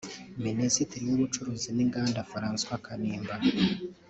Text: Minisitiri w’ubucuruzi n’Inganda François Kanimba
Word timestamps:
Minisitiri 0.45 1.03
w’ubucuruzi 1.09 1.69
n’Inganda 1.75 2.27
François 2.31 2.79
Kanimba 2.85 3.35